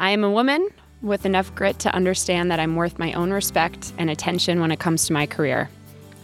[0.00, 0.68] I am a woman
[1.02, 4.78] with enough grit to understand that I'm worth my own respect and attention when it
[4.78, 5.68] comes to my career.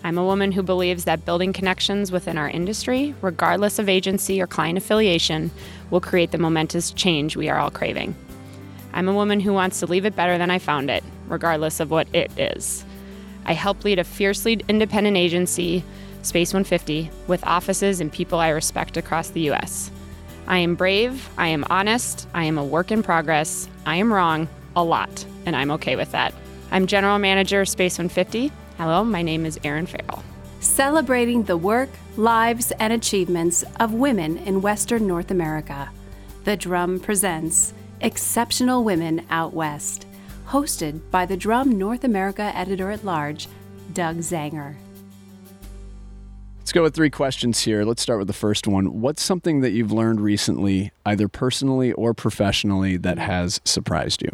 [0.04, 4.46] I'm a woman who believes that building connections within our industry, regardless of agency or
[4.46, 5.50] client affiliation,
[5.90, 8.14] will create the momentous change we are all craving.
[8.92, 11.91] I'm a woman who wants to leave it better than I found it, regardless of
[11.91, 12.84] what it is.
[13.45, 15.82] I help lead a fiercely independent agency,
[16.22, 19.91] Space 150, with offices and people I respect across the U.S.
[20.46, 24.46] I am brave, I am honest, I am a work in progress, I am wrong,
[24.76, 26.35] a lot, and I'm okay with that.
[26.71, 28.52] I'm General Manager of Space 150.
[28.76, 30.22] Hello, my name is Erinn Farrell.
[30.61, 31.88] Celebrating the work,
[32.19, 35.91] lives, and achievements of women in Western North America.
[36.44, 40.06] The Drum presents Exceptional Women Out West,
[40.48, 43.48] hosted by the Drum North America editor at large,
[43.94, 44.77] Doug Zanger.
[46.64, 47.84] Let's go with three questions here.
[47.84, 49.03] Let's start with the first one.
[49.03, 54.31] What's something that you've learned recently, either personally or professionally, that has surprised you?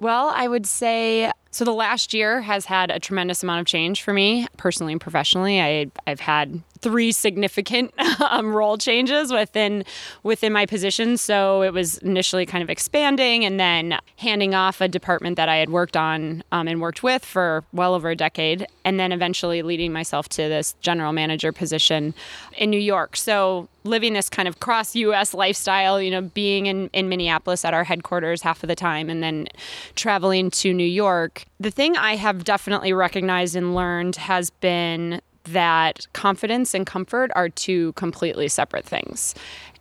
[0.00, 1.64] Well, I would say so.
[1.64, 5.60] The last year has had a tremendous amount of change for me, personally and professionally.
[5.60, 7.94] I, I've had three significant
[8.30, 9.84] um, role changes within
[10.22, 11.16] within my position.
[11.16, 15.56] So it was initially kind of expanding, and then handing off a department that I
[15.56, 19.62] had worked on um, and worked with for well over a decade, and then eventually
[19.62, 22.14] leading myself to this general manager position
[22.58, 23.16] in New York.
[23.16, 27.74] So living this kind of cross US lifestyle, you know, being in, in Minneapolis at
[27.74, 29.46] our headquarters half of the time and then
[29.94, 31.43] traveling to New York.
[31.60, 37.48] The thing I have definitely recognized and learned has been that confidence and comfort are
[37.48, 39.34] two completely separate things.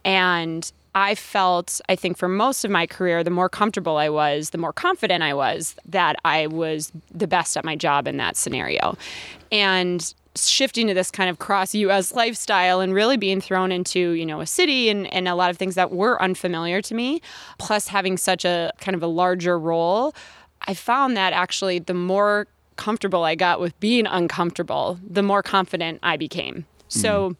[0.05, 4.52] And I felt, I think, for most of my career, the more comfortable I was,
[4.52, 8.38] the more confident I was that I was the best at my job in that
[8.38, 8.95] scenario.
[9.52, 14.25] And shifting to this kind of cross US lifestyle and really being thrown into, you
[14.25, 17.22] know, a city and, and a lot of things that were unfamiliar to me,
[17.59, 20.14] plus having such a kind of a larger role,
[20.66, 26.00] I found that actually the more comfortable I got with being uncomfortable, the more confident
[26.03, 26.66] I became.
[26.88, 27.36] So mm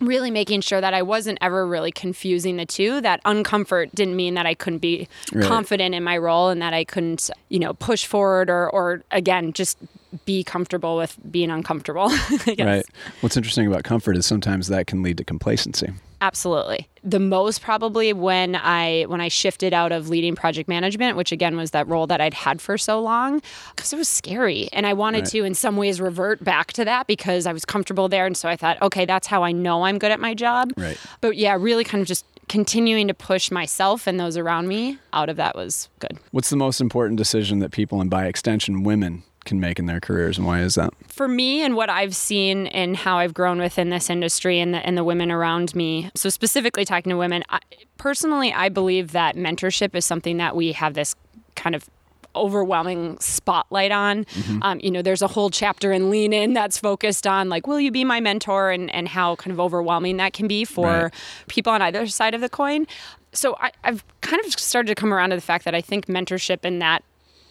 [0.00, 3.00] really making sure that I wasn't ever really confusing the two.
[3.00, 5.46] That uncomfort didn't mean that I couldn't be right.
[5.46, 9.52] confident in my role and that I couldn't, you know, push forward or, or again,
[9.52, 9.78] just
[10.24, 12.08] be comfortable with being uncomfortable.
[12.58, 12.84] right.
[13.20, 15.92] What's interesting about comfort is sometimes that can lead to complacency.
[16.20, 16.88] Absolutely.
[17.04, 21.56] The most probably when I when I shifted out of leading project management, which again
[21.56, 23.42] was that role that I'd had for so long,
[23.74, 25.30] because it was scary, and I wanted right.
[25.30, 28.48] to in some ways revert back to that because I was comfortable there, and so
[28.48, 30.72] I thought, okay, that's how I know I'm good at my job.
[30.76, 30.98] Right.
[31.20, 35.28] But yeah, really kind of just continuing to push myself and those around me out
[35.28, 36.18] of that was good.
[36.30, 40.00] What's the most important decision that people and by extension women can make in their
[40.00, 40.92] careers, and why is that?
[41.08, 44.86] For me, and what I've seen and how I've grown within this industry and the,
[44.86, 47.60] and the women around me, so specifically talking to women, I,
[47.96, 51.14] personally, I believe that mentorship is something that we have this
[51.54, 51.88] kind of
[52.34, 54.24] overwhelming spotlight on.
[54.26, 54.62] Mm-hmm.
[54.62, 57.80] Um, you know, there's a whole chapter in Lean In that's focused on like, will
[57.80, 61.14] you be my mentor, and and how kind of overwhelming that can be for right.
[61.48, 62.86] people on either side of the coin.
[63.32, 66.06] So I, I've kind of started to come around to the fact that I think
[66.06, 67.02] mentorship in that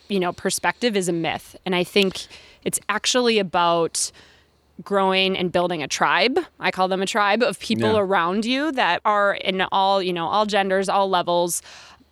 [0.07, 2.27] you know perspective is a myth and i think
[2.63, 4.11] it's actually about
[4.83, 7.99] growing and building a tribe i call them a tribe of people yeah.
[7.99, 11.61] around you that are in all you know all genders all levels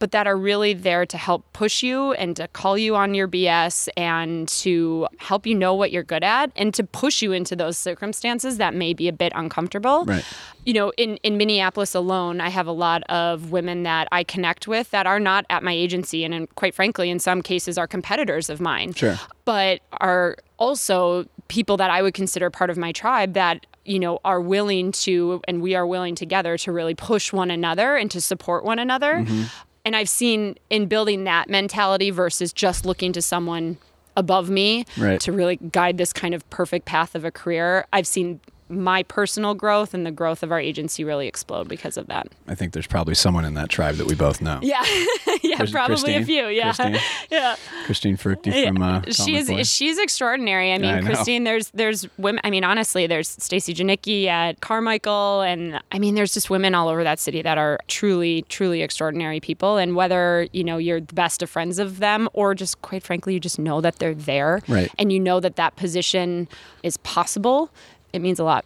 [0.04, 3.26] but that are really there to help push you and to call you on your
[3.26, 7.56] BS and to help you know what you're good at and to push you into
[7.56, 10.04] those circumstances that may be a bit uncomfortable.
[10.04, 10.26] Right.
[10.66, 14.68] You know, in, in Minneapolis alone, I have a lot of women that I connect
[14.68, 17.88] with that are not at my agency and, and quite frankly, in some cases, are
[17.88, 18.92] competitors of mine.
[18.92, 19.18] Sure.
[19.46, 24.20] But are also people that I would consider part of my tribe that you know
[24.26, 28.22] are willing to and we are willing together to really push one another and to
[28.22, 29.44] support one another mm-hmm.
[29.86, 33.78] And I've seen in building that mentality versus just looking to someone
[34.16, 35.20] above me right.
[35.22, 37.86] to really guide this kind of perfect path of a career.
[37.92, 38.40] I've seen
[38.74, 42.28] my personal growth and the growth of our agency really explode because of that.
[42.48, 44.60] I think there's probably someone in that tribe that we both know.
[44.62, 44.84] Yeah,
[45.44, 46.48] yeah, Chris, probably Christine, a few.
[46.48, 47.00] Yeah, Christine,
[47.32, 47.56] yeah.
[47.86, 50.74] Christine Fruechte from uh, she's she's extraordinary.
[50.74, 51.44] I mean, I Christine.
[51.44, 52.42] There's there's women.
[52.44, 56.90] I mean, honestly, there's Stacy Janicki at Carmichael, and I mean, there's just women all
[56.90, 59.78] over that city that are truly truly extraordinary people.
[59.78, 63.34] And whether you know you're the best of friends of them, or just quite frankly,
[63.34, 64.92] you just know that they're there, right.
[64.98, 66.48] and you know that that position
[66.84, 67.72] is possible
[68.14, 68.66] it means a lot.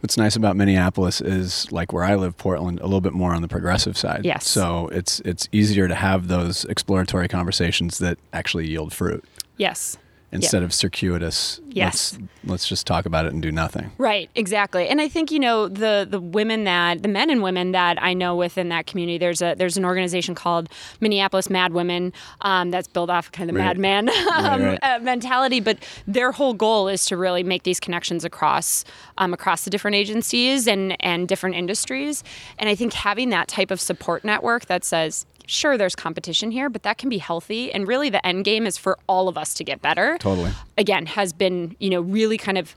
[0.00, 3.42] What's nice about Minneapolis is like where I live, Portland, a little bit more on
[3.42, 4.24] the progressive side.
[4.24, 4.46] Yes.
[4.46, 9.24] So it's it's easier to have those exploratory conversations that actually yield fruit.
[9.56, 9.98] Yes.
[10.36, 11.60] Instead of circuitous.
[11.68, 12.12] Yes.
[12.12, 13.90] Let's, let's just talk about it and do nothing.
[13.98, 14.88] Right, exactly.
[14.88, 18.14] And I think you know the the women that the men and women that I
[18.14, 19.18] know within that community.
[19.18, 20.68] There's a there's an organization called
[21.00, 22.12] Minneapolis Mad Women
[22.42, 23.76] um, that's built off kind of the Right.
[23.76, 24.78] madman um, right.
[24.82, 25.60] uh, mentality.
[25.60, 28.84] But their whole goal is to really make these connections across
[29.18, 32.22] um, across the different agencies and and different industries.
[32.58, 35.26] And I think having that type of support network that says.
[35.46, 37.72] Sure, there's competition here, but that can be healthy.
[37.72, 40.50] And really, the end game is for all of us to get better Totally.
[40.76, 42.74] again has been you know really kind of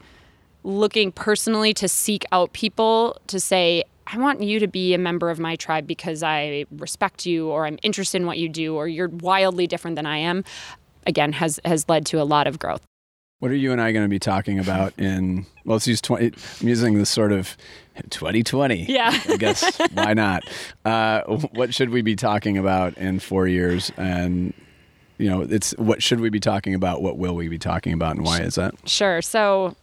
[0.63, 5.29] looking personally to seek out people to say I want you to be a member
[5.29, 8.87] of my tribe because I respect you or I'm interested in what you do or
[8.87, 10.43] you're wildly different than I am
[11.05, 12.81] again has has led to a lot of growth.
[13.39, 16.33] What are you and I going to be talking about in, well, let's use 20,
[16.61, 17.55] I'm using this sort of
[18.09, 18.85] 2020.
[18.89, 19.17] Yeah.
[19.29, 19.77] I guess.
[19.93, 20.43] Why not?
[20.83, 21.21] Uh,
[21.53, 23.93] what should we be talking about in four years?
[23.95, 24.53] And,
[25.17, 27.01] you know, it's what should we be talking about?
[27.01, 28.17] What will we be talking about?
[28.17, 28.75] And why is that?
[28.85, 29.21] Sure.
[29.21, 29.75] So,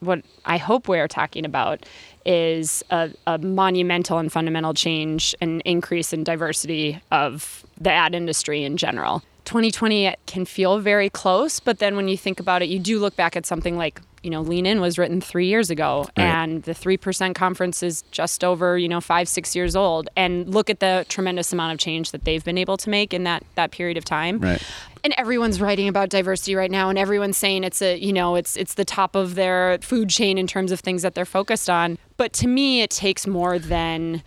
[0.00, 1.86] what I hope we're talking about
[2.26, 8.64] is a, a monumental and fundamental change and increase in diversity of the ad industry
[8.64, 9.22] in general.
[9.44, 13.16] 2020 can feel very close, but then when you think about it, you do look
[13.16, 16.24] back at something like, you know, Lean In was written three years ago, Right.
[16.24, 20.08] and the 3% conference is just over, you know, five, six years old.
[20.16, 23.24] And look at the tremendous amount of change that they've been able to make in
[23.24, 24.62] that, that period of time Right.
[25.04, 28.56] and everyone's writing about diversity right now and everyone's saying it's a you know it's
[28.56, 31.98] it's the top of their food chain in terms of things that they're focused on
[32.16, 34.22] but to me it takes more than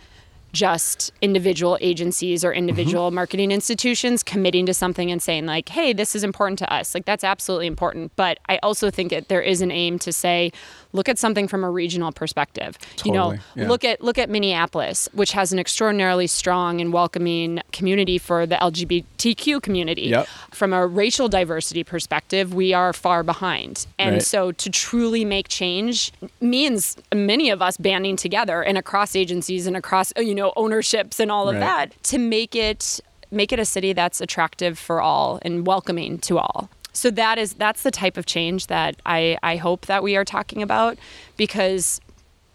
[0.52, 3.16] just individual agencies or individual mm-hmm.
[3.16, 6.94] marketing institutions committing to something and saying like hey this is important to us.
[6.94, 8.12] Like that's absolutely important.
[8.16, 10.52] But i also think that there is an aim to say
[10.92, 13.68] look at something from a regional perspective you know yeah.
[13.68, 18.56] look at look at minneapolis which has an extraordinarily strong and welcoming community for the
[18.56, 20.26] lgbtq community Yep.
[20.50, 23.86] from a racial diversity perspective, we are far behind.
[23.98, 24.22] And Right.
[24.22, 29.76] so to truly make change means many of us banding together and across agencies and
[29.76, 31.60] across you know ownerships and all of Right.
[31.90, 33.00] that to make it
[33.30, 36.70] make it a city that's attractive for all and welcoming to all.
[36.98, 40.24] So that is that's the type of change that I, I hope that we are
[40.24, 40.98] talking about
[41.36, 42.00] because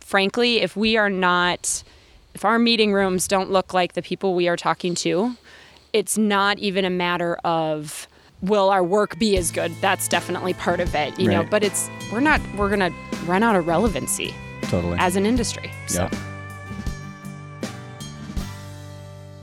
[0.01, 1.81] frankly, if we are not
[2.34, 5.38] if our meeting rooms don't look like the people we are talking to,
[5.94, 8.06] it's not even a matter of
[8.42, 11.90] will our work be as good that's definitely part of it you know but it's
[12.12, 12.92] we're not we're gonna
[13.25, 14.98] run out of relevancy Totally.
[15.00, 16.19] as an industry so Yeah.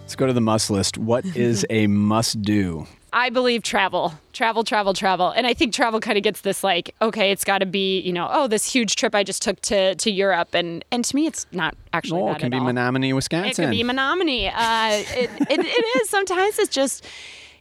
[0.03, 0.99] Let's go to the must list.
[0.99, 2.89] What is a must do?
[3.13, 6.95] I believe travel travel travel travel and i think travel kind of gets this like
[7.03, 9.95] okay it's got to be you know oh this huge trip i just took to
[9.97, 12.65] to europe and and to me it's not actually Oh, it can be all.
[12.65, 13.51] Menomonie, Wisconsin.
[13.51, 14.51] It can be Menomonie.
[14.55, 16.09] Uh, it, it, it is.
[16.09, 17.05] Sometimes it's just,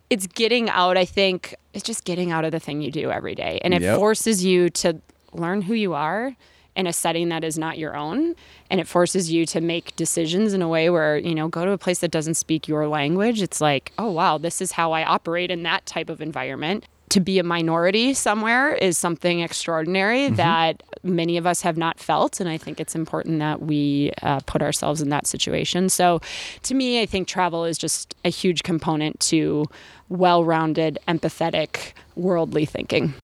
[0.10, 0.96] it's getting out.
[0.98, 3.60] I think it's just getting out of the thing you do every day.
[3.64, 3.98] And it Yep.
[3.98, 5.02] forces you to
[5.34, 6.36] learn who you are
[6.80, 8.36] in a setting that is not your own.
[8.72, 11.72] And it forces you to make decisions in a way where, you know, go to
[11.72, 13.42] a place that doesn't speak your language.
[13.42, 16.86] It's like, oh, wow, this is how I operate in that type of environment.
[17.10, 22.40] To be a minority somewhere is something extraordinary that many of us have not felt.
[22.40, 25.90] And I think it's important that we uh, put ourselves in that situation.
[25.90, 26.22] So
[26.64, 29.66] to me, I think travel is just a huge component to
[30.08, 33.16] well rounded, empathetic, worldly thinking.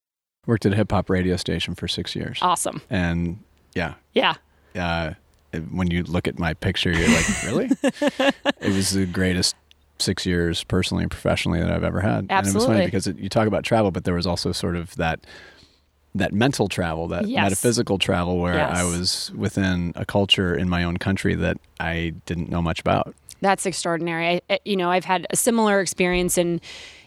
[0.47, 2.39] Worked at a hip hop radio station for six years.
[2.41, 2.81] Awesome.
[2.89, 3.39] And
[3.75, 4.35] yeah, Yeah.
[4.75, 5.13] uh,
[5.71, 7.69] when you look at my picture, you're like, really?
[8.61, 9.55] it was the greatest
[9.99, 12.19] six years personally and professionally that I've ever had.
[12.19, 12.75] And it was Absolutely.
[12.75, 15.25] funny because it, you talk about travel, but there was also sort of that
[16.13, 17.41] that mental travel, that Yes.
[17.43, 22.49] metaphysical travel, where I was within a culture in my own country that I didn't
[22.49, 23.13] know much about.
[23.45, 24.41] That's extraordinary.
[24.49, 26.61] I, you know, I've had a similar experience in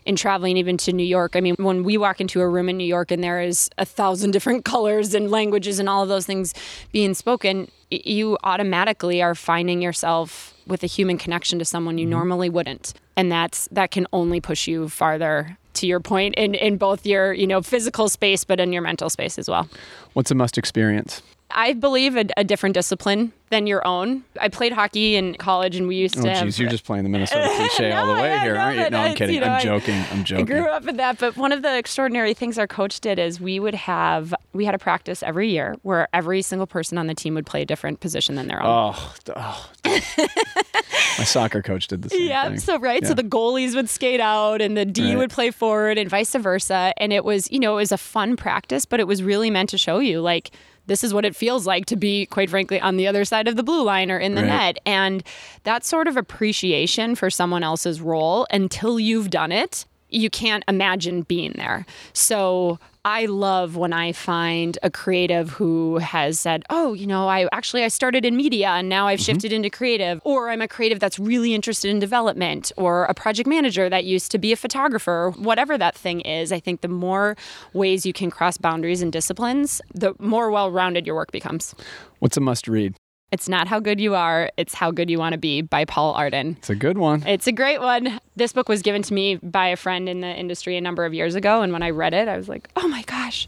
[0.07, 1.35] in traveling even to New York.
[1.35, 3.85] I mean, when we walk into a room in New York and there is a
[3.85, 6.55] thousand different colors and languages and all of those things
[6.93, 12.13] being spoken, you automatically are finding yourself with a human connection to someone you mm-hmm.
[12.13, 12.95] normally wouldn't.
[13.17, 17.33] And that's that can only push you farther to your point in, in both your,
[17.33, 19.69] you know, physical space but in your mental space as well.
[20.13, 21.21] What's a must experience?
[21.51, 24.23] I believe a, a different discipline than your own.
[24.39, 27.05] I played hockey in college and we used Oh, to have geez, you're just playing
[27.05, 28.91] the Minnesota cliche all the way here, no, aren't you?
[28.91, 29.35] No, I'm kidding.
[29.37, 30.05] you know, I'm joking.
[30.13, 30.45] I'm joking.
[30.55, 33.41] I grew up in that, but one of the extraordinary things our coach did is
[33.41, 37.15] we would have we had a practice every year where every single person on the
[37.15, 38.95] team would play a different position than their own.
[38.95, 39.71] Oh, oh.
[39.87, 42.59] my soccer coach did the same yeah, thing.
[42.59, 43.09] so right, Yeah.
[43.09, 45.17] so the goalies would skate out and the D Right.
[45.19, 48.37] would play forward and vice versa, and it was you know it was a fun
[48.37, 50.51] practice, but it was really meant to show you like
[50.89, 53.57] this is what it feels like to be quite frankly on the other side of
[53.57, 54.49] the blue line or in the Right.
[54.49, 55.23] net, and
[55.65, 61.23] that sort of appreciation for someone else's role until you've done it you can't imagine
[61.23, 61.87] being there.
[62.13, 67.49] So I love when I find a creative who has said, "Oh, you know, I
[67.53, 69.33] actually I started in media and now I've mm-hmm.
[69.33, 73.49] shifted into creative," or I'm a creative that's really interested in development, or a project
[73.49, 76.53] manager that used to be a photographer, whatever that thing is.
[76.53, 77.37] I think the more
[77.73, 81.75] ways you can cross boundaries and disciplines, the more well-rounded your work becomes.
[82.19, 82.95] What's a must read?
[83.31, 86.15] It's not how good you are, it's how good you want to be by Paul
[86.15, 86.57] Arden.
[86.59, 87.23] It's a good one.
[87.27, 88.19] It's a great one.
[88.37, 91.13] This book was given to me by a friend in the industry a number of
[91.13, 91.61] years ago.
[91.61, 93.47] And when I read it, I was like, oh my gosh,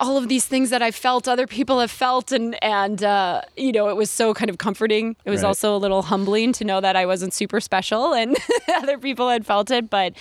[0.00, 2.32] all of these things that I felt, other people have felt.
[2.32, 5.14] And, and uh, you know, it was so kind of comforting.
[5.24, 5.48] It was Right.
[5.48, 8.36] also a little humbling to know that I wasn't super special and
[8.74, 9.88] other people had felt it.
[9.88, 10.14] But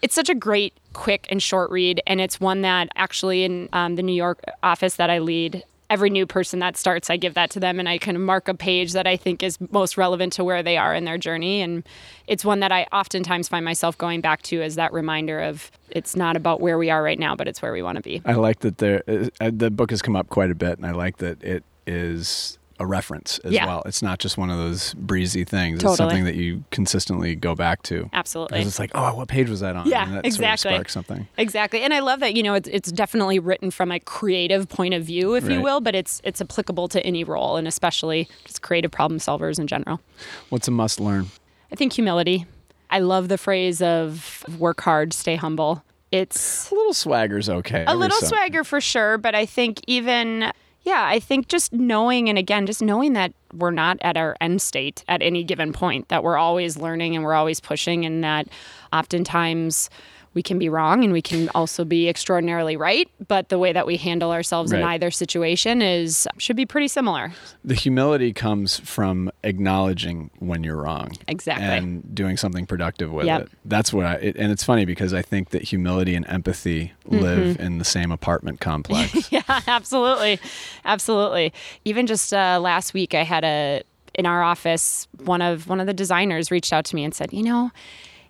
[0.00, 2.00] it's such a great, quick, and short read.
[2.06, 6.08] And it's one that actually in um, the New York office that I lead, every
[6.08, 8.54] new person that starts, I give that to them and I kind of mark a
[8.54, 11.60] page that I think is most relevant to where they are in their journey.
[11.60, 11.86] And
[12.26, 16.16] it's one that I oftentimes find myself going back to as that reminder of it's
[16.16, 18.22] not about where we are right now, but it's where we want to be.
[18.24, 19.02] I like that there.
[19.06, 22.58] Uh, the book has come up quite a bit, and I like that it is
[22.78, 23.66] a reference as Yeah.
[23.66, 23.82] well.
[23.86, 25.82] It's not just one of those breezy things.
[25.82, 28.08] It's something that you consistently go back to.
[28.12, 28.58] Absolutely.
[28.58, 29.86] Because it's like, oh, what page was that on?
[29.88, 30.70] Yeah, and that exactly.
[30.72, 31.28] Sort of something.
[31.36, 31.82] Exactly.
[31.82, 35.04] And I love that, you know, it's, it's definitely written from a creative point of
[35.04, 38.90] view, if you will, but it's it's applicable to any role and especially just creative
[38.90, 40.00] problem solvers in general.
[40.48, 41.26] What's a must learn?
[41.70, 42.46] I think humility.
[42.90, 45.82] I love the phrase of work hard, stay humble.
[46.10, 47.84] It's A little swagger's okay.
[47.86, 50.52] a little so- swagger for sure, but I think even
[50.84, 54.60] yeah, I think just knowing and again just knowing that we're not at our end
[54.60, 58.48] state at any given point, that we're always learning and we're always pushing and that
[58.92, 59.88] oftentimes
[60.34, 63.86] we can be wrong and we can also be extraordinarily right, but the way that
[63.86, 67.32] we handle ourselves in either situation is should be pretty similar.
[67.64, 71.16] The humility comes from acknowledging when you're wrong.
[71.28, 71.64] Exactly.
[71.66, 73.42] And doing something productive with Yep.
[73.42, 73.48] it.
[73.64, 77.32] That's what I, it, and it's funny because I think that humility and empathy live
[77.56, 77.62] Mm-hmm.
[77.62, 79.30] in the same apartment complex.
[79.32, 80.38] yeah, absolutely.
[80.84, 81.52] Absolutely.
[81.84, 83.82] Even just uh, last week I had a
[84.14, 87.32] in our office one of one of the designers reached out to me and said,
[87.32, 87.70] "You know,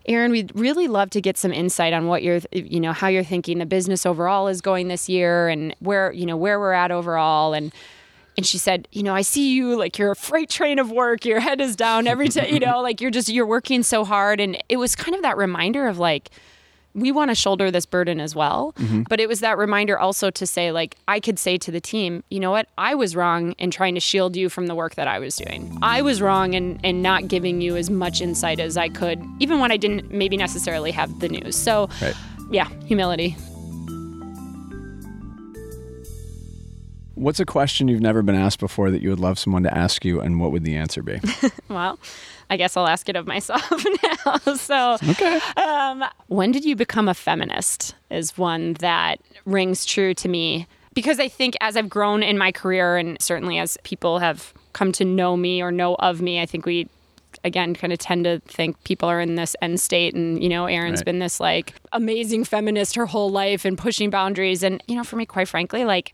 [0.08, 3.24] Erinn, we'd really love to get some insight on what you're, you know, how you're
[3.24, 6.90] thinking the business overall is going this year and where, you know, where we're at
[6.90, 7.54] overall.
[7.54, 7.72] And
[8.36, 11.24] and she said, you know, I see you like you're a freight train of work.
[11.24, 14.40] Your head is down every time, you know, like you're just you're working so hard.
[14.40, 16.30] And it was kind of that reminder of like
[16.94, 18.74] we want to shoulder this burden as well.
[18.78, 19.02] Mm-hmm.
[19.08, 22.22] But it was that reminder also to say, like, I could say to the team,
[22.30, 22.68] you know what?
[22.76, 25.76] I was wrong in trying to shield you from the work that I was doing.
[25.82, 29.58] I was wrong in, in not giving you as much insight as I could, even
[29.60, 31.56] when I didn't maybe necessarily have the news.
[31.56, 32.14] So, Right.
[32.50, 33.36] yeah, humility.
[37.22, 40.04] What's a question you've never been asked before that you would love someone to ask
[40.04, 41.20] you, and what would the answer be?
[41.68, 41.98] Well,
[42.50, 43.62] I guess I'll ask it of myself
[44.26, 44.36] now.
[44.56, 45.40] so, okay.
[45.56, 47.94] Um, when did you become a feminist?
[48.10, 52.52] Is one that rings true to me because I think as I've grown in my
[52.52, 56.46] career, and certainly as people have come to know me or know of me, I
[56.46, 56.88] think we
[57.44, 60.66] again kind of tend to think people are in this end state and you know
[60.66, 61.06] Erinn's Right.
[61.06, 65.16] been this like amazing feminist her whole life and pushing boundaries and you know for
[65.16, 66.12] me quite frankly like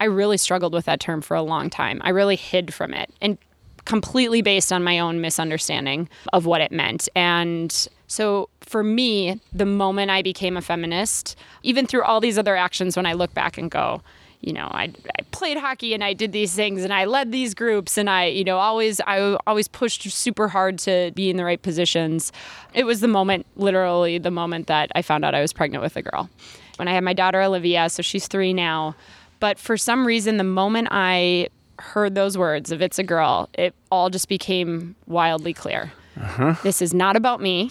[0.00, 2.00] I really struggled with that term for a long time.
[2.04, 3.38] I really hid from it and
[3.84, 7.08] completely based on my own misunderstanding of what it meant.
[7.16, 12.54] And so for me, the moment I became a feminist, even through all these other
[12.54, 14.02] actions, when I look back and go,
[14.40, 17.54] you know, I, I played hockey and I did these things and I led these
[17.54, 21.44] groups and I, you know, always I always pushed super hard to be in the
[21.44, 22.30] right positions.
[22.72, 25.96] It was the moment, literally the moment that I found out I was pregnant with
[25.96, 26.30] a girl.
[26.76, 28.94] When I had my daughter Olivia, so she's three now.
[29.40, 33.74] But for some reason, the moment I heard those words of it's a girl, it
[33.90, 35.92] all just became wildly clear.
[36.20, 36.54] Uh-huh.
[36.62, 37.70] This is not about me.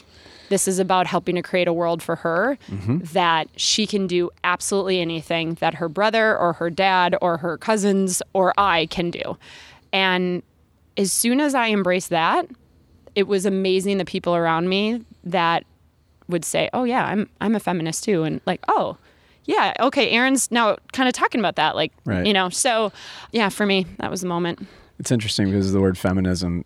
[0.50, 3.00] This is about helping to create a world for her mm-hmm.
[3.12, 8.22] that she can do absolutely anything that her brother or her dad or her cousins
[8.34, 9.38] or I can do.
[9.92, 10.44] And
[10.96, 12.48] as soon as I embraced that,
[13.14, 15.66] it was amazing the people around me that
[16.30, 18.98] would say, "Oh yeah, I'm I'm a feminist too," and like, "Oh,
[19.48, 22.26] yeah, okay." Erinn's now kind of talking about that, like, Right.
[22.28, 22.50] you know.
[22.50, 22.92] So,
[23.32, 24.68] yeah, for me, that was the moment.
[25.00, 26.64] It's interesting because the word feminism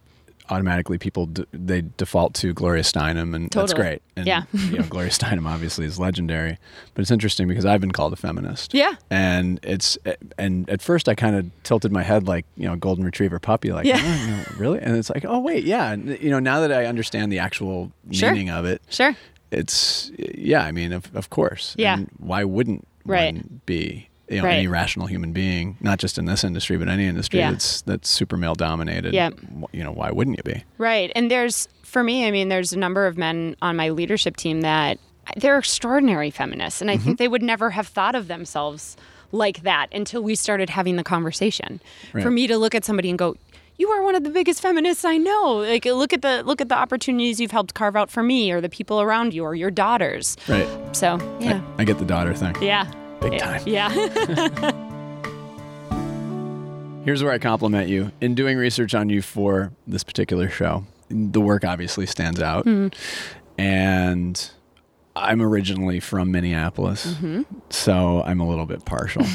[0.49, 4.01] automatically people d- they default to Gloria Steinem, and that's great.
[4.17, 4.43] And, Yeah.
[4.51, 6.57] you know, Gloria Steinem obviously is legendary,
[6.93, 8.73] but it's interesting because I've been called a feminist.
[8.73, 8.95] Yeah.
[9.09, 9.97] and it's
[10.37, 13.71] and at first I kind of tilted my head like you know golden retriever puppy,
[13.71, 14.01] like Yeah.
[14.03, 17.31] "Oh, really, and it's like oh wait yeah, and, you know now that I understand
[17.31, 18.31] the actual Sure.
[18.31, 19.15] meaning of it, Sure.
[19.51, 21.95] It's yeah i mean of, of course Yeah.
[21.95, 23.33] and why wouldn't Right.
[23.33, 24.53] one be you know Right.
[24.59, 27.51] any rational human being not just in this industry but any industry Yeah.
[27.51, 29.31] that's that's super male dominated Yeah.
[29.73, 31.11] you know why wouldn't you be Right.
[31.15, 34.61] And there's, for me, I mean, there's a number of men on my leadership team
[34.61, 34.97] that
[35.37, 36.81] they're extraordinary feminists.
[36.81, 37.03] And I Mm-hmm.
[37.05, 38.97] think they would never have thought of themselves
[39.31, 41.79] like that until we started having the conversation.
[42.13, 42.23] Right.
[42.23, 43.35] For me to look at somebody and go,
[43.81, 45.55] you are one of the biggest feminists I know.
[45.55, 48.61] Like look at the look at the opportunities you've helped carve out for me or
[48.61, 50.37] the people around you or your daughters.
[50.47, 50.67] Right.
[50.95, 51.63] So yeah.
[51.79, 52.55] I get the daughter thing.
[52.61, 52.85] Yeah.
[53.21, 53.63] Big time.
[53.65, 53.89] Yeah.
[57.05, 58.11] Here's where I compliment you.
[58.21, 62.67] In doing research on you for this particular show, the work obviously stands out.
[62.67, 62.89] Mm-hmm.
[63.59, 64.51] And
[65.15, 67.41] I'm originally from Minneapolis, mm-hmm.
[67.71, 69.25] so I'm a little bit partial.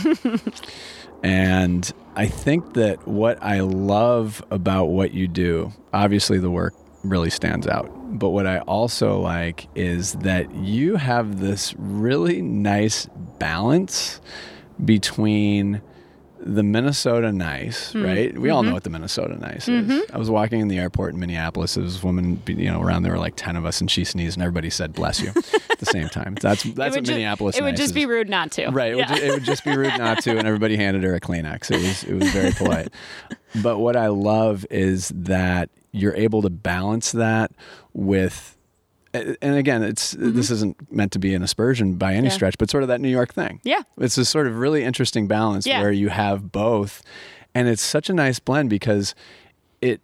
[1.27, 7.31] and I think that what I love about what you do, obviously the work really
[7.31, 7.91] stands out.
[8.17, 13.09] But what I also like is that you have this really nice
[13.41, 14.21] balance
[14.85, 15.83] between
[16.39, 18.05] the Minnesota nice, hmm.
[18.05, 18.39] right?
[18.39, 18.75] We all know mm-hmm.
[18.75, 19.87] what the Minnesota nice is.
[19.87, 20.15] Mm-hmm.
[20.15, 21.75] I was walking in the airport in Minneapolis.
[21.75, 24.05] There was a woman, you know, around there were like ten of us, and she
[24.05, 25.29] sneezed, and everybody said "bless you"
[25.71, 26.37] at the same time.
[26.41, 27.57] That's that's what would ju- Minneapolis.
[27.57, 27.95] It would nice just is.
[27.95, 28.69] be rude not to.
[28.69, 28.93] Right.
[28.93, 29.11] It, Yeah.
[29.11, 31.71] would ju- it would just be rude not to, and everybody handed her a Kleenex.
[31.71, 32.89] It was it was very polite.
[33.63, 37.53] but what I love is that you're able to balance that
[37.93, 38.56] with.
[39.43, 42.27] And again, it's this isn't meant to be an aspersion by any Mm-hmm.
[42.27, 42.33] Yeah.
[42.33, 43.61] stretch, but sort of that New York thing.
[43.65, 43.83] Yeah.
[43.99, 45.81] It's this sort of really interesting balance Yeah.
[45.81, 47.03] where you have both,
[47.55, 49.15] and it's such a nice blend because
[49.81, 50.01] it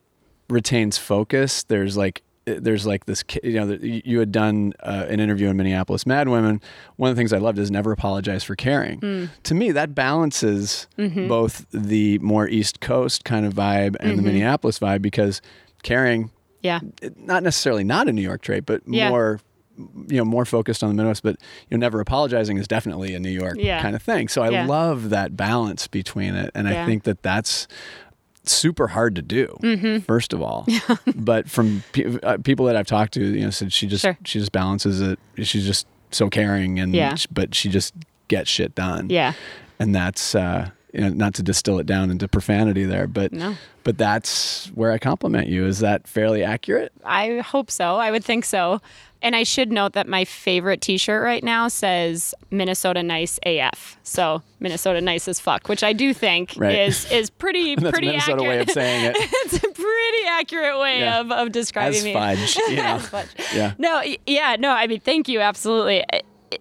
[0.49, 1.63] retains focus.
[1.65, 6.05] There's like there's like this you know you had done uh, an interview in Minneapolis
[6.07, 6.61] Mad Women.
[6.97, 8.99] One of the things I loved is never apologize for caring.
[8.99, 9.25] Hmm.
[9.45, 11.29] To me, that balances Mm-hmm.
[11.29, 15.41] both the more East Coast kind of vibe and the Minneapolis vibe because
[15.85, 16.31] caring,
[16.63, 16.81] yeah.
[17.17, 19.09] not necessarily not a New York trait, but Yeah.
[19.11, 19.41] more
[20.09, 21.23] you know more focused on the Midwest.
[21.23, 21.37] But
[21.71, 23.81] you know, never apologizing is definitely a New York Yeah.
[23.83, 24.29] kind of thing.
[24.29, 24.67] So I Yeah.
[24.67, 27.67] love that balance between it, and I think that that's
[28.45, 29.99] super hard to do Mm-hmm.
[30.01, 30.67] first of all
[31.15, 34.19] but from pe- uh, people that i've talked to you know said she just Sure.
[34.25, 37.15] she just balances it she's just so caring and Yeah.
[37.31, 37.95] but she just
[38.27, 39.35] gets shit done Yeah.
[39.79, 43.57] and that's uh you know, not to distill it down into profanity there but No.
[43.85, 47.97] but that's where i compliment you is that fairly accurate I hope so.
[47.97, 48.81] I would think so.
[49.25, 53.97] And I should note that my favorite T-shirt right now says Minnesota Nice AF.
[54.03, 56.77] So Minnesota Nice as fuck, which I do think Right.
[56.89, 58.49] is is pretty that's pretty minnesota accurate.
[58.49, 61.21] way of saying it it's a pretty accurate way Yeah.
[61.21, 62.13] of, of describing as me.
[62.13, 63.29] fudge you know As fudge.
[63.55, 64.71] yeah No, yeah, no.
[64.71, 66.05] I mean, thank you, absolutely.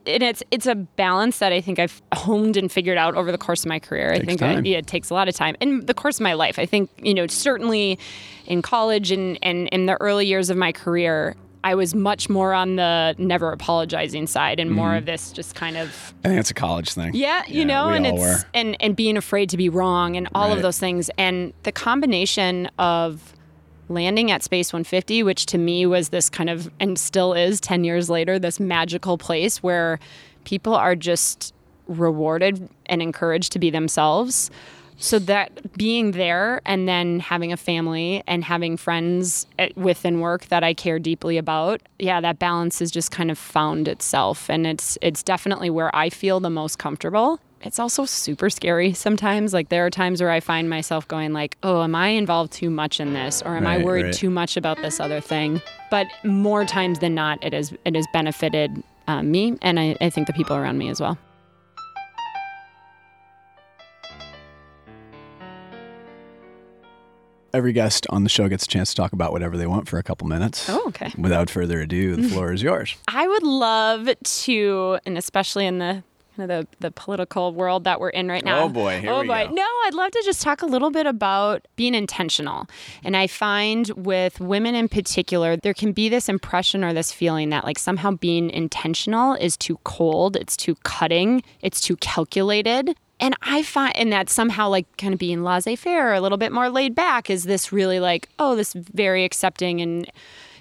[0.06, 3.38] And it's it's a balance that I think I've honed and figured out over the
[3.38, 4.12] course of my career.
[4.14, 5.56] I think I, yeah, it takes a lot of time.
[5.60, 8.00] In the course of my life, I think you know certainly
[8.46, 12.54] in college and and in the early years of my career, I was much more
[12.54, 14.98] on the never apologizing side and more mm-hmm.
[14.98, 18.08] of this just kind of i think it's a college thing yeah, you know, and
[18.08, 18.38] it's were.
[18.54, 20.58] and and being afraid to be wrong and all Right.
[20.58, 23.34] of those things and the combination of
[23.92, 27.84] landing at Space 150, which to me was this kind of and still is 10
[27.84, 30.00] years later this magical place where
[30.44, 31.54] people are just
[31.88, 34.50] rewarded and encouraged to be themselves.
[34.98, 40.46] So that being there and then having a family and having friends eh, within work
[40.46, 44.68] that I care deeply about, yeah, that balance has just kind of found itself, and
[44.68, 47.40] it's it's definitely where I feel the most comfortable.
[47.64, 49.54] It's also super scary sometimes.
[49.54, 52.70] Like there are times where I find myself going like, "Oh, am I involved too
[52.70, 54.14] much in this, or am I worried right.
[54.14, 58.08] too much about this other thing?" But more times than not, it has it has
[58.14, 61.18] benefited uh, me, and I, I think the people around me as well.
[67.54, 70.00] every guest on the show gets a chance to talk about whatever they want for
[70.00, 71.12] a couple minutes Oh, okay.
[71.18, 76.02] without further ado the floor is yours I would love to, and especially in the
[76.48, 78.64] the, the political world that we're in right now.
[78.64, 79.00] Oh, boy.
[79.00, 79.48] Here oh boy.
[79.52, 82.68] No, I'd love to just talk a little bit about being intentional.
[83.04, 87.50] And I find with women in particular, there can be this impression or this feeling
[87.50, 92.96] that like somehow being intentional is too cold, it's too cutting, it's too calculated.
[93.20, 96.52] And I find, and that somehow like kind of being laissez faire, a little bit
[96.52, 100.12] more laid back, is this really like, oh, this very accepting and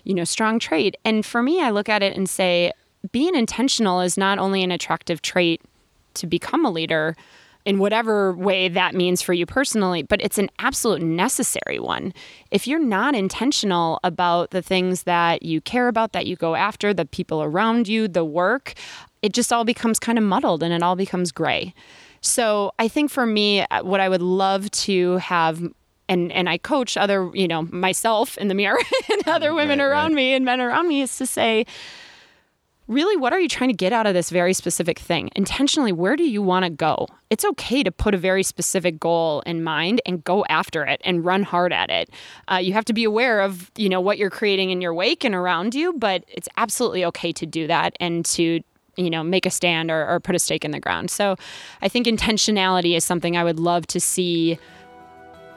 [0.04, 0.96] you know, strong trait.
[1.04, 2.72] And for me, I look at it and say,
[3.12, 5.60] being intentional is not only an attractive trait
[6.14, 7.16] to become a leader
[7.66, 12.12] in whatever way that means for you personally, but it's an absolute necessary one.
[12.50, 16.94] If you're not intentional about the things that you care about, that you go after,
[16.94, 18.72] the people around you, the work,
[19.20, 21.74] it just all becomes kind of muddled and it all becomes gray.
[22.22, 25.62] So I think for me, uh, what I would love to have
[26.08, 28.78] and and I coach other, you know, myself in the mirror
[29.12, 30.16] and other women Right, around right.
[30.16, 31.66] me and men around me is to say
[32.90, 35.30] really what are you trying to get out of this very specific thing?
[35.36, 37.06] Intentionally, where do you want to go?
[37.30, 41.24] It's okay to put a very specific goal in mind and go after it and
[41.24, 42.10] run hard at it.
[42.50, 45.24] Uh, you have to be aware of, you know, what you're creating in your wake
[45.24, 48.60] and around you, but it's absolutely okay to do that and to
[48.96, 51.36] you know make a stand or, or put a stake in the ground so
[51.80, 54.58] i think intentionality is something i would love to see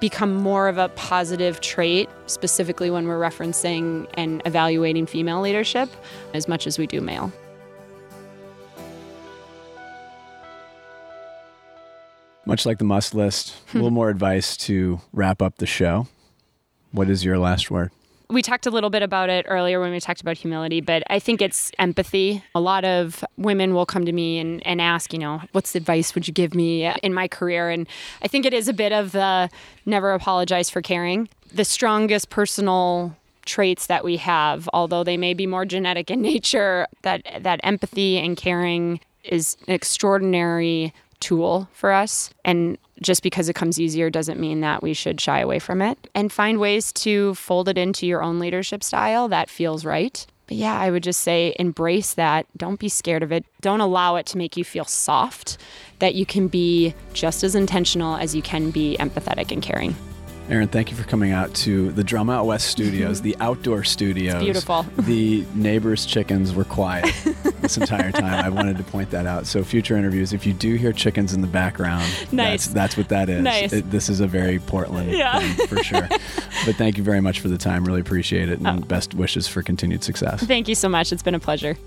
[0.04, 5.90] become more of a positive trait, specifically when we're referencing and evaluating female leadership
[6.34, 7.32] as much as we do male.
[12.46, 16.06] Much like the must list, a little more advice to wrap up the show.
[16.92, 17.90] What is your last word?
[18.30, 21.20] We talked a little bit about it earlier when we talked about humility, but I
[21.20, 22.44] think it's empathy.
[22.56, 25.78] A lot of women will come to me and, and ask, you know, what's the
[25.78, 27.70] advice would you give me uh, in my career?
[27.70, 27.88] And
[28.22, 29.50] I think it is a bit of the
[29.86, 31.30] never apologize for caring.
[31.54, 36.88] The strongest personal traits that we have, although they may be more genetic in nature,
[37.02, 42.30] that that empathy and caring is an extraordinary tool for us.
[42.44, 45.98] And just because it comes easier doesn't mean that we should shy away from it.
[46.14, 50.26] And find ways to fold it into your own leadership style that feels right.
[50.48, 52.46] But yeah, I would just say embrace that.
[52.58, 53.46] Don't be scared of it.
[53.62, 55.58] Don't allow it to make you feel soft,
[56.00, 59.96] that you can be just as intentional as you can be empathetic and caring.
[60.50, 64.36] Erinn, thank you for coming out to the Drum Out West studios, the outdoor studios.
[64.36, 64.84] It's beautiful.
[65.00, 67.14] the neighbors' chickens were quiet
[67.62, 68.44] this entire time.
[68.44, 69.48] I wanted to point that out.
[69.48, 72.66] So, future interviews, if you do hear chickens in the background, nice.
[72.66, 73.42] that's, that's what that is.
[73.42, 73.72] Nice.
[73.72, 75.40] It, this is a very Portland yeah.
[75.40, 76.08] thing for sure.
[76.10, 77.86] but thank you very much for the time.
[77.86, 78.60] Really appreciate it.
[78.60, 78.86] And oh.
[78.86, 80.44] best wishes for continued success.
[80.44, 81.14] Thank you so much.
[81.14, 81.78] It's been a pleasure.